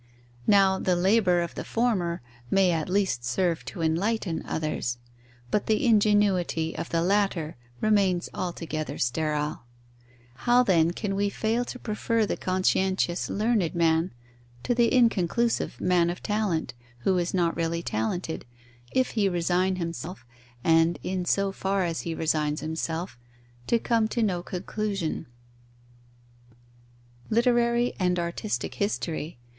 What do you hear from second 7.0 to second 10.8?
latter remains altogether sterile. How,